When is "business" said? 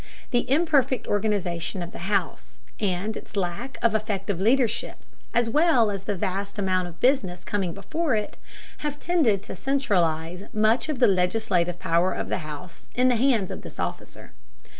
6.99-7.43